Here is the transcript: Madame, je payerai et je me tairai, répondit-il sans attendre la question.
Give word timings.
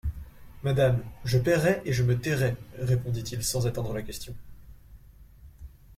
Madame, 0.63 1.03
je 1.25 1.37
payerai 1.37 1.83
et 1.85 1.93
je 1.93 2.01
me 2.01 2.17
tairai, 2.19 2.55
répondit-il 2.79 3.43
sans 3.43 3.67
attendre 3.67 3.93
la 3.93 4.01
question. 4.01 4.35